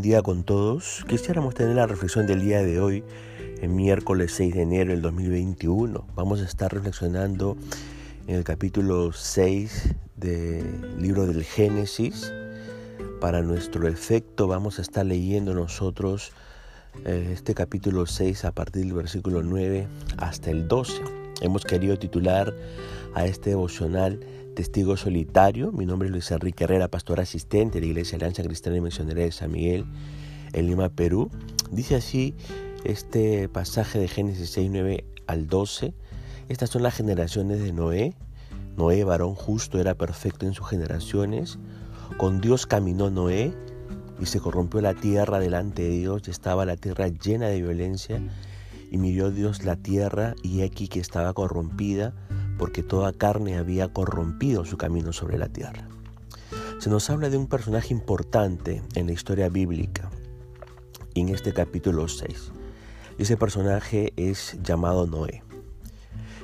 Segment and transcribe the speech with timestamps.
[0.00, 1.04] bendiga con todos.
[1.08, 3.04] Quisiéramos tener la reflexión del día de hoy,
[3.60, 6.06] el miércoles 6 de enero del 2021.
[6.14, 7.58] Vamos a estar reflexionando
[8.26, 12.32] en el capítulo 6 del libro del Génesis.
[13.20, 16.32] Para nuestro efecto vamos a estar leyendo nosotros
[17.04, 19.86] eh, este capítulo 6 a partir del versículo 9
[20.16, 20.94] hasta el 12.
[21.42, 22.54] Hemos querido titular
[23.12, 24.18] a este devocional
[24.54, 25.72] Testigo Solitario.
[25.72, 29.22] Mi nombre es Luis Enrique Herrera, pastor asistente de la Iglesia Alianza Cristiana y Misionera
[29.22, 29.84] de San Miguel
[30.52, 31.30] en Lima, Perú.
[31.70, 32.34] Dice así
[32.84, 35.94] este pasaje de Génesis 6, 9 al 12.
[36.48, 38.14] Estas son las generaciones de Noé.
[38.76, 41.58] Noé, varón justo, era perfecto en sus generaciones.
[42.16, 43.54] Con Dios caminó Noé
[44.20, 48.20] y se corrompió la tierra delante de Dios estaba la tierra llena de violencia.
[48.90, 52.12] Y miró Dios la tierra y aquí que estaba corrompida
[52.60, 55.88] porque toda carne había corrompido su camino sobre la tierra.
[56.78, 60.10] Se nos habla de un personaje importante en la historia bíblica,
[61.14, 62.52] en este capítulo 6.
[63.16, 65.42] Ese personaje es llamado Noé.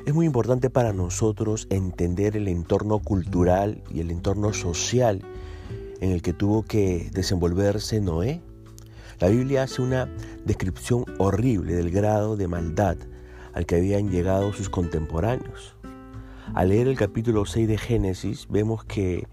[0.06, 5.22] Es muy importante para nosotros entender el entorno cultural y el entorno social
[6.00, 8.40] en el que tuvo que desenvolverse Noé.
[9.20, 10.08] La Biblia hace una
[10.46, 12.96] descripción horrible del grado de maldad
[13.52, 15.75] al que habían llegado sus contemporáneos.
[16.54, 19.26] Al leer el capítulo 6 de Génesis vemos que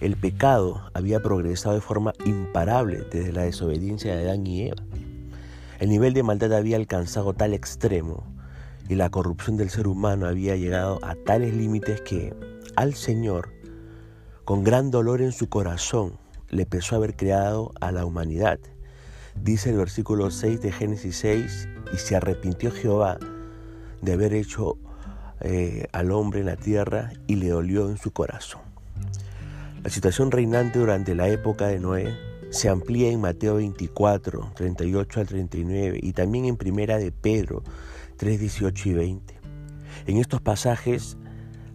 [0.00, 4.82] el pecado había progresado de forma imparable desde la desobediencia de Adán y Eva.
[5.80, 8.24] El nivel de maldad había alcanzado tal extremo
[8.88, 12.32] y la corrupción del ser humano había llegado a tales límites que
[12.76, 13.50] al Señor,
[14.44, 16.18] con gran dolor en su corazón,
[16.50, 18.60] le pesó haber creado a la humanidad.
[19.42, 23.18] Dice el versículo 6 de Génesis 6, y se arrepintió Jehová
[24.02, 24.78] de haber hecho
[25.40, 28.62] eh, al hombre en la tierra y le dolió en su corazón.
[29.82, 32.16] La situación reinante durante la época de Noé
[32.50, 37.62] se amplía en Mateo 24, 38 al 39 y también en Primera de Pedro
[38.16, 39.34] 3, 18 y 20.
[40.06, 41.16] En estos pasajes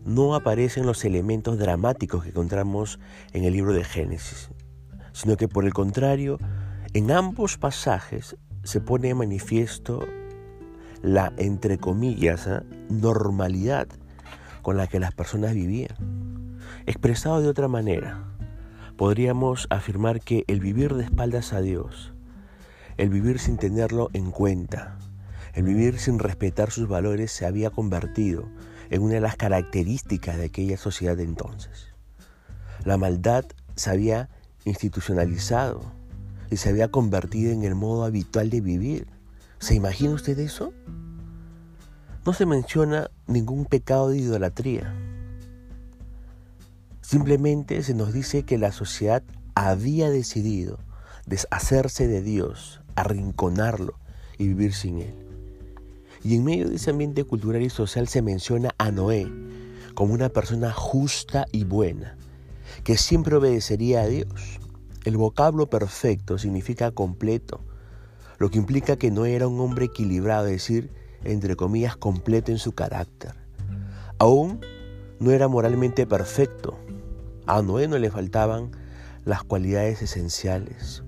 [0.06, 3.00] no aparecen los elementos dramáticos que encontramos
[3.34, 4.50] en el libro de Génesis,
[5.12, 6.40] sino que por el contrario,
[6.94, 10.06] en ambos pasajes se pone manifiesto
[11.02, 12.64] la, entre comillas, ¿ah?
[12.90, 13.88] normalidad
[14.62, 16.60] con la que las personas vivían.
[16.86, 18.24] Expresado de otra manera,
[18.98, 22.14] podríamos afirmar que el vivir de espaldas a Dios,
[22.98, 24.98] el vivir sin tenerlo en cuenta,
[25.54, 28.50] el vivir sin respetar sus valores se había convertido
[28.90, 31.88] en una de las características de aquella sociedad de entonces.
[32.84, 33.46] La maldad
[33.76, 34.30] se había
[34.66, 35.82] institucionalizado
[36.52, 39.19] y se había convertido en el modo habitual de vivir
[39.60, 40.74] ¿Se imagina usted eso?
[42.26, 44.96] No se menciona ningún pecado de idolatría.
[47.02, 49.22] Simplemente se nos dice que la sociedad
[49.56, 50.80] había decidido
[51.26, 53.96] deshacerse de Dios, arrinconarlo
[54.38, 55.16] y vivir sin Él.
[56.24, 59.30] Y en medio de ese ambiente cultural y social se menciona a Noé
[59.94, 62.16] como una persona justa y buena,
[62.86, 64.60] que siempre obedecería a Dios.
[65.04, 67.62] El vocablo perfecto significa completo,
[68.40, 70.92] lo que implica que no era un hombre equilibrado, es decir,
[71.24, 73.34] entre comillas, completo en su carácter.
[74.18, 74.62] Aún
[75.20, 76.80] no era moralmente perfecto.
[77.46, 78.72] A Noé no le faltaban
[79.26, 81.04] las cualidades esenciales.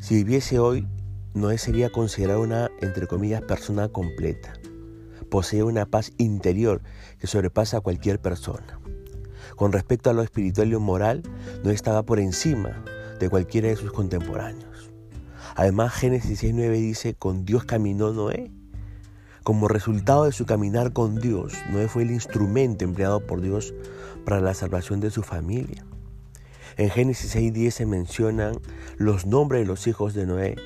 [0.00, 0.86] Si viviese hoy,
[1.32, 4.54] Noé sería considerado una, entre comillas, persona completa.
[5.30, 6.82] Posee una paz interior
[7.18, 8.80] que sobrepasa a cualquier persona.
[9.56, 11.22] Con respecto a lo espiritual y moral,
[11.62, 12.84] no estaba por encima
[13.20, 14.73] de cualquiera de sus contemporáneos.
[15.56, 18.50] Además, Génesis 6.9 dice, con Dios caminó Noé.
[19.44, 23.74] Como resultado de su caminar con Dios, Noé fue el instrumento empleado por Dios
[24.24, 25.84] para la salvación de su familia.
[26.76, 28.56] En Génesis 6.10 se mencionan
[28.96, 30.56] los nombres de los hijos de Noé,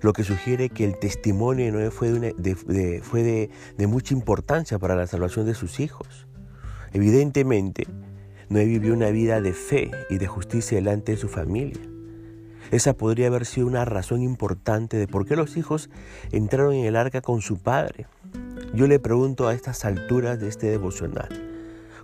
[0.00, 4.96] lo que sugiere que el testimonio de Noé fue, de, fue de mucha importancia para
[4.96, 6.26] la salvación de sus hijos.
[6.92, 7.86] Evidentemente,
[8.48, 11.93] Noé vivió una vida de fe y de justicia delante de su familia.
[12.70, 15.90] Esa podría haber sido una razón importante de por qué los hijos
[16.32, 18.06] entraron en el arca con su padre.
[18.74, 21.28] Yo le pregunto a estas alturas de este devocional,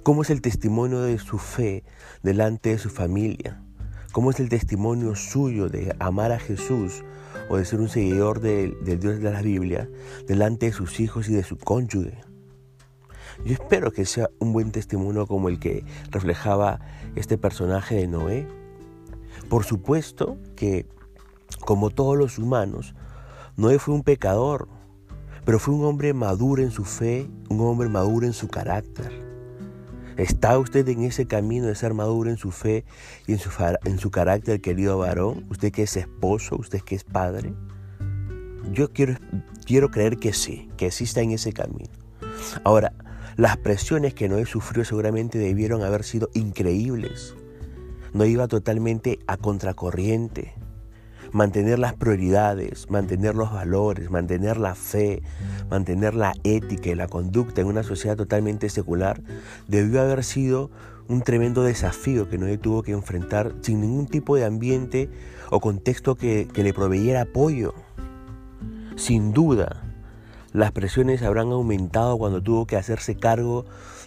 [0.02, 1.84] ¿cómo es el testimonio de su fe
[2.22, 3.62] delante de su familia?
[4.12, 7.04] ¿Cómo es el testimonio suyo de amar a Jesús
[7.48, 9.88] o de ser un seguidor del Dios de la Biblia
[10.26, 12.18] delante de sus hijos y de su cónyuge?
[13.44, 16.80] Yo espero que sea un buen testimonio como el que reflejaba
[17.14, 18.46] este personaje de Noé,
[19.50, 20.86] por supuesto que,
[21.66, 22.94] como todos los humanos,
[23.56, 24.68] Noé fue un pecador,
[25.44, 29.10] pero fue un hombre maduro en su fe, un hombre maduro en su carácter.
[30.16, 32.84] ¿Está usted en ese camino de ser maduro en su fe
[33.26, 33.50] y en su,
[33.84, 35.44] en su carácter, querido varón?
[35.50, 36.56] ¿Usted que es esposo?
[36.56, 37.52] ¿Usted que es padre?
[38.70, 39.16] Yo quiero,
[39.66, 41.90] quiero creer que sí, que sí está en ese camino.
[42.62, 42.92] Ahora,
[43.36, 47.34] las presiones que Noé sufrió seguramente debieron haber sido increíbles.
[48.12, 50.54] No iba totalmente a contracorriente
[51.32, 55.22] mantener las prioridades, mantener los valores, mantener la fe,
[55.70, 59.20] mantener la ética y la conducta en una sociedad totalmente secular,
[59.68, 60.70] debió haber sido
[61.08, 65.08] un tremendo desafío que Noé tuvo que enfrentar sin ningún tipo de ambiente
[65.50, 67.74] o contexto que, le proveyera apoyo.
[68.96, 69.82] Sin duda,
[70.52, 73.64] las presiones habrán aumentado cuando tuvo que hacerse cargo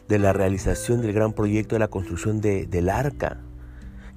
[0.08, 3.42] de la realización del gran proyecto de la construcción de, del arca,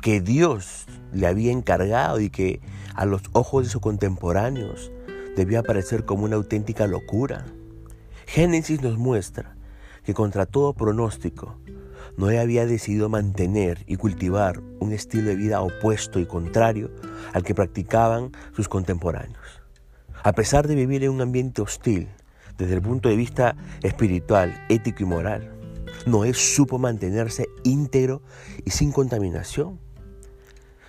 [0.02, 2.60] que Dios le había encargado y que
[2.94, 4.90] a los ojos de sus contemporáneos
[5.36, 7.44] debía parecer como una auténtica locura.
[8.26, 9.56] Génesis nos muestra
[10.04, 11.58] que contra todo pronóstico,
[12.16, 16.90] Noé había decidido mantener y cultivar un estilo de vida opuesto y contrario
[17.34, 19.62] al que practicaban sus contemporáneos.
[20.22, 22.08] A pesar de vivir en un ambiente hostil,
[22.56, 25.55] desde el punto de vista espiritual, ético y moral,
[26.04, 28.22] Noé supo mantenerse íntegro
[28.64, 29.78] y sin contaminación.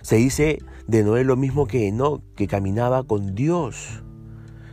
[0.02, 4.02] Se dice de Noé lo mismo que no, que caminaba con Dios.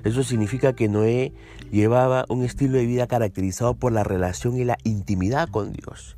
[0.04, 1.34] Eso significa que Noé
[1.72, 6.18] llevaba un estilo de vida caracterizado por la relación y la intimidad con Dios.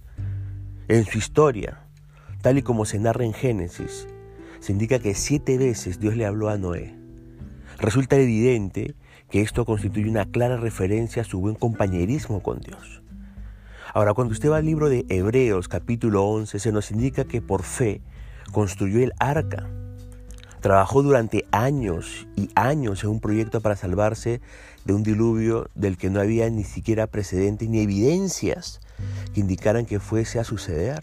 [0.90, 1.88] En su historia,
[2.42, 4.08] tal y como se narra en Génesis,
[4.60, 6.96] se indica que siete veces Dios le habló a Noé.
[7.80, 8.96] Resulta evidente
[9.30, 13.02] que esto constituye una clara referencia a su buen compañerismo con Dios.
[13.98, 17.64] Ahora, cuando usted va al libro de Hebreos capítulo 11, se nos indica que por
[17.64, 18.04] fe
[18.52, 19.68] construyó el arca.
[20.62, 24.40] Trabajó durante años y años en un proyecto para salvarse
[24.86, 28.82] de un diluvio del que no había ni siquiera precedentes ni evidencias
[29.34, 31.02] que indicaran que fuese a suceder.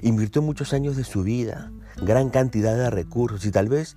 [0.00, 1.70] Invirtió muchos años de su vida,
[2.00, 3.94] gran cantidad de recursos y tal vez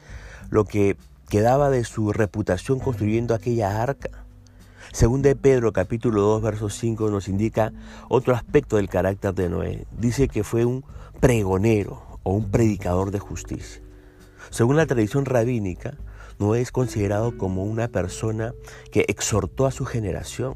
[0.49, 0.97] lo que
[1.29, 4.25] quedaba de su reputación construyendo aquella arca.
[4.91, 7.71] Según de Pedro capítulo 2 verso 5 nos indica
[8.09, 9.85] otro aspecto del carácter de Noé.
[9.97, 10.83] Dice que fue un
[11.19, 13.81] pregonero, o un predicador de justicia.
[14.49, 15.97] Según la tradición rabínica,
[16.39, 18.53] Noé es considerado como una persona
[18.91, 20.55] que exhortó a su generación.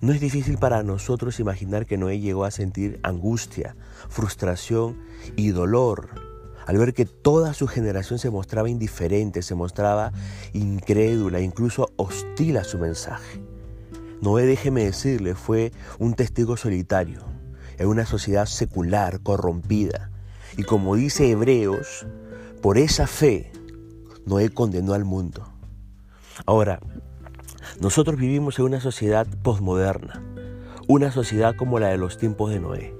[0.00, 3.74] No es difícil para nosotros imaginar que Noé llegó a sentir angustia,
[4.08, 4.98] frustración
[5.36, 6.33] y dolor
[6.66, 10.12] al ver que toda su generación se mostraba indiferente, se mostraba
[10.52, 13.42] incrédula, incluso hostil a su mensaje.
[14.20, 17.20] Noé, déjeme decirle, fue un testigo solitario
[17.78, 20.10] en una sociedad secular, corrompida,
[20.56, 22.06] y como dice Hebreos,
[22.62, 23.52] por esa fe
[24.24, 25.52] Noé condenó al mundo.
[26.46, 26.80] Ahora,
[27.80, 30.22] nosotros vivimos en una sociedad posmoderna,
[30.88, 32.94] una sociedad como la de los tiempos de Noé,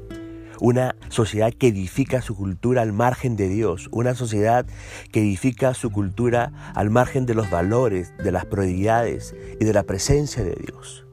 [0.65, 4.65] una sociedad que edifica su cultura al margen de Dios, una sociedad
[5.13, 9.83] que edifica su cultura al margen de los valores, de las prioridades y de la
[9.83, 11.05] presencia de Dios.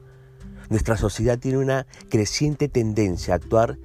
[0.70, 3.76] Nuestra sociedad tiene una creciente tendencia a actuar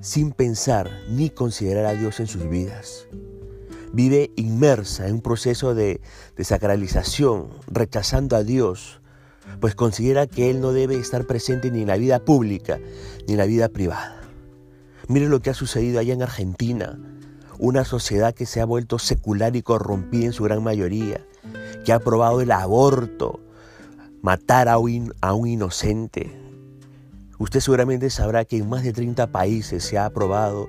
[0.00, 3.08] sin pensar ni considerar a Dios en sus vidas.
[3.92, 6.00] Vive inmersa en un proceso de,
[6.36, 9.00] desacralización, rechazando a Dios,
[9.60, 12.78] pues considera que Él no debe estar presente ni en la vida pública
[13.26, 14.21] ni en la vida privada.
[15.08, 16.98] Mire lo que ha sucedido allá en Argentina,
[17.58, 21.24] una sociedad que se ha vuelto secular y corrompida en su gran mayoría,
[21.84, 23.40] que ha aprobado el aborto,
[24.22, 26.42] matar a a un inocente,
[27.42, 30.68] Usted seguramente sabrá que en más de 30 países se ha aprobado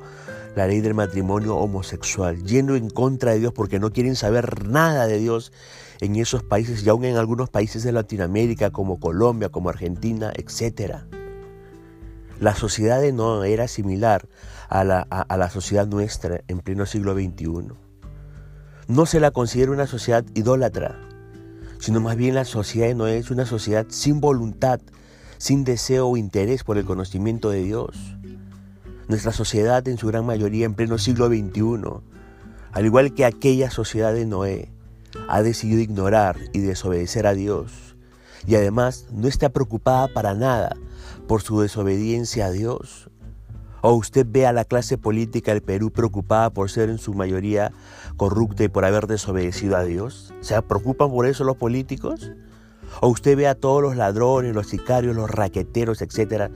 [0.56, 5.06] la ley del matrimonio homosexual, yendo en contra de Dios porque no quieren saber nada
[5.06, 5.52] de Dios
[6.00, 11.04] en esos países y aún en algunos países de Latinoamérica como Colombia, como Argentina, etc.
[12.44, 14.28] La sociedad de Noé era similar
[14.68, 17.70] a la, a la sociedad nuestra en pleno siglo XXI.
[18.90, 21.00] No se la considera una sociedad idólatra,
[21.80, 24.82] sino más bien la sociedad de Noé es una sociedad sin voluntad,
[25.38, 28.18] sin deseo o interés por el conocimiento de Dios.
[29.08, 32.02] Nuestra sociedad en su gran mayoría en pleno siglo XXI,
[32.74, 34.70] al igual que aquella sociedad de Noé,
[35.30, 37.96] ha decidido ignorar y desobedecer a Dios
[38.46, 40.76] y además no está preocupada para nada
[41.28, 43.10] por su desobediencia a Dios.
[43.82, 47.74] ¿O usted ve a la clase política del Perú preocupada por ser en su mayoría
[48.16, 50.34] corrupta y por haber desobedecido a Dios?
[50.40, 52.32] ¿Se preocupan por eso los políticos?
[53.02, 56.50] O usted ve a todos los ladrones, los sicarios, los raqueteros, etcétera,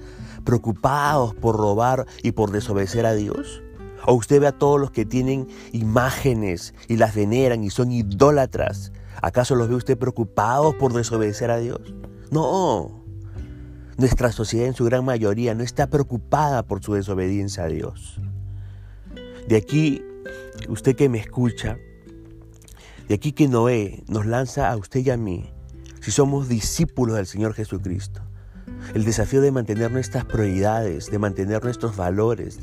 [0.46, 3.62] preocupados por robar y por desobedecer a Dios.
[4.06, 8.94] O usted ve a todos los que tienen imágenes y las veneran y son idólatras.
[9.22, 11.82] ¿Acaso los ve usted preocupados por desobedecer a Dios?
[12.32, 12.97] No.
[13.98, 18.20] Nuestra sociedad en su gran mayoría no está preocupada por su desobediencia a Dios.
[19.48, 20.04] De aquí,
[20.70, 21.80] usted que me escucha,
[23.08, 25.51] de aquí que Noé nos lanza a usted y a mí,
[26.00, 28.22] si somos discípulos del Señor Jesucristo,
[28.94, 32.60] el desafío de mantener nuestras prioridades, de mantener nuestros valores,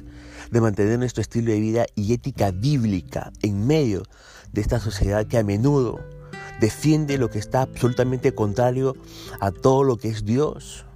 [0.52, 4.04] de mantener nuestro estilo de vida y ética bíblica en medio
[4.52, 5.98] de esta sociedad que a menudo
[6.60, 8.94] defiende lo que está absolutamente contrario
[9.40, 10.86] a todo lo que es Dios.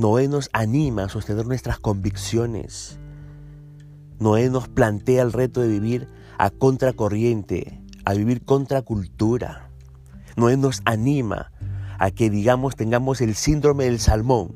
[0.00, 2.98] Noé nos anima a sostener nuestras convicciones,
[4.18, 9.68] Noé nos plantea el reto de vivir a contracorriente, a vivir contra cultura.
[10.36, 11.52] Noé nos anima
[11.98, 14.54] a que, digamos, tengamos el síndrome del salmón.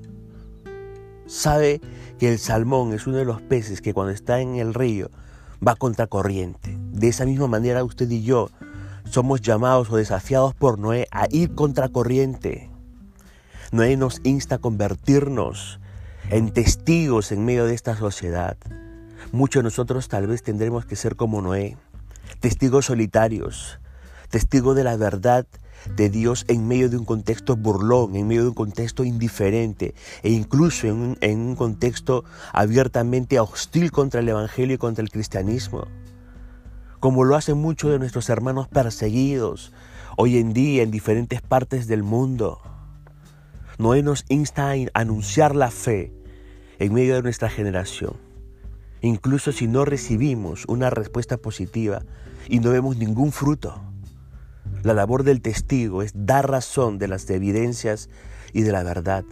[1.26, 1.82] Sabe
[2.18, 5.10] que el salmón es uno de los peces que cuando está en el río
[5.60, 6.78] va contracorriente.
[6.90, 8.48] De esa misma manera usted y yo
[9.10, 12.73] somos llamados o desafiados por Noé a ir contracorriente.
[13.72, 15.80] Noé nos insta a convertirnos
[16.30, 18.56] en testigos en medio de esta sociedad.
[19.32, 21.76] Muchos de nosotros tal vez tendremos que ser como Noé,
[22.40, 23.78] testigos solitarios,
[24.30, 25.46] testigos de la verdad
[25.96, 30.30] de Dios en medio de un contexto burlón, en medio de un contexto indiferente e
[30.30, 35.86] incluso en un, contexto abiertamente hostil contra el Evangelio y contra el cristianismo,
[37.00, 39.72] como lo hacen muchos de nuestros hermanos perseguidos
[40.16, 42.73] hoy en día en diferentes partes del mundo.
[43.78, 46.12] Noé nos insta a anunciar la fe
[46.78, 48.24] en medio de nuestra generación
[49.04, 52.02] incluso si no recibimos una respuesta positiva
[52.48, 53.82] y no vemos ningún fruto.
[54.82, 58.08] La labor del testigo es dar razón de las evidencias
[58.52, 59.24] y de la verdad.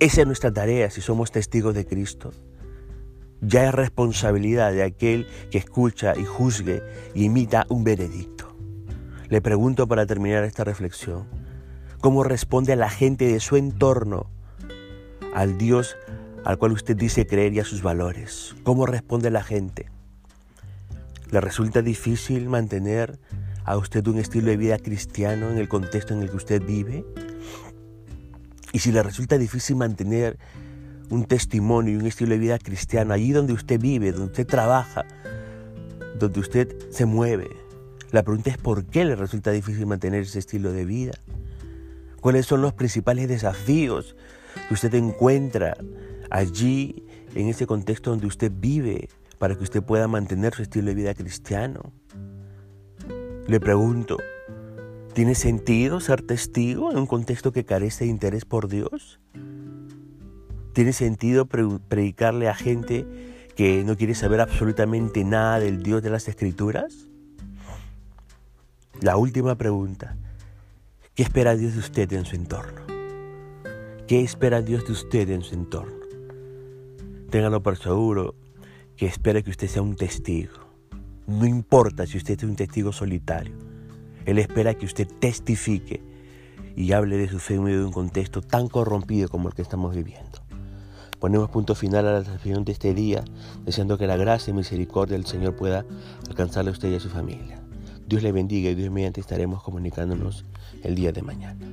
[0.00, 2.32] Esa es nuestra tarea si somos testigos de Cristo.
[3.40, 6.82] Ya es responsabilidad de aquel que escucha y juzgue
[7.14, 8.56] y imita un veredicto.
[9.28, 11.26] Le pregunto para terminar esta reflexión,
[12.00, 14.30] ¿cómo responde a la gente de su entorno
[15.34, 15.96] al Dios
[16.44, 18.54] al cual usted dice creer y a sus valores.
[18.62, 19.86] ¿Cómo responde la gente?
[21.30, 23.18] ¿Le resulta difícil mantener
[23.64, 27.04] a usted un estilo de vida cristiano en el contexto en el que usted vive?
[28.72, 30.38] Y si le resulta difícil mantener
[31.10, 35.04] un testimonio y un estilo de vida cristiano allí donde usted vive, donde usted trabaja,
[36.18, 37.48] donde usted se mueve,
[38.12, 41.12] la pregunta es por qué le resulta difícil mantener ese estilo de vida.
[42.20, 44.16] ¿Cuáles son los principales desafíos
[44.68, 45.76] que usted encuentra
[46.30, 49.08] allí, en ese contexto donde usted vive,
[49.38, 51.92] para que usted pueda mantener su estilo de vida cristiano.
[53.46, 54.18] Le pregunto,
[55.14, 59.18] ¿tiene sentido ser testigo en un contexto que carece de interés por Dios?
[60.72, 63.06] ¿Tiene sentido predicarle a gente
[63.56, 67.08] que no quiere saber absolutamente nada del Dios de las Escrituras?
[69.00, 70.16] La última pregunta,
[71.14, 72.82] ¿qué espera Dios de usted en su entorno?
[74.06, 76.00] ¿Qué espera Dios de usted en su entorno?
[77.30, 78.34] Téngalo por seguro
[78.96, 80.52] que espera que usted sea un testigo.
[81.26, 83.54] No importa si usted es un testigo solitario.
[84.26, 86.02] Él espera que usted testifique
[86.76, 89.62] y hable de su fe en medio de un contexto tan corrompido como el que
[89.62, 90.40] estamos viviendo.
[91.18, 93.22] Ponemos punto final a la reflexión de este día,
[93.64, 95.84] deseando que la gracia y misericordia del Señor pueda
[96.28, 97.59] alcanzarle a usted y a su familia.
[98.10, 100.44] Dios le bendiga y Dios mediante estaremos comunicándonos
[100.82, 101.64] el día de mañana.